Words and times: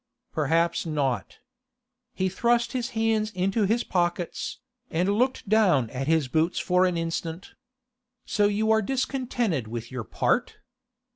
'Perhaps 0.33 0.87
not.' 0.87 1.37
He 2.15 2.27
thrust 2.27 2.71
his 2.71 2.89
hands 2.97 3.29
into 3.35 3.65
his 3.65 3.83
pockets, 3.83 4.57
and 4.89 5.13
looked 5.15 5.47
down 5.47 5.91
at 5.91 6.07
his 6.07 6.27
boots 6.27 6.57
for 6.57 6.85
an 6.85 6.97
instant. 6.97 7.53
'So 8.25 8.47
you 8.47 8.71
are 8.71 8.81
discontented 8.81 9.67
with 9.67 9.91
your 9.91 10.03
part? 10.03 10.55